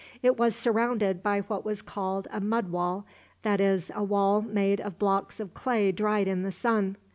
[0.23, 3.05] It was surrounded by what was called a mud wall
[3.43, 6.97] that is, a wall made of blocks of clay dried in the sun.